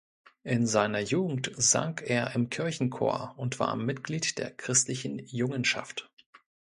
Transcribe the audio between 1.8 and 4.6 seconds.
er im Kirchenchor und war Mitglied der